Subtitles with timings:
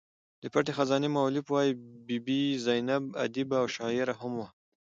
[0.41, 1.71] د پټې خزانې مولف وايي
[2.07, 4.47] بي بي زینب ادیبه او شاعره هم وه.